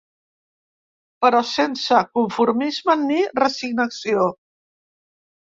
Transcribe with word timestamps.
Però 1.25 1.41
sense 1.49 2.01
conformisme 2.17 2.97
ni 3.05 3.21
resignació. 3.43 4.29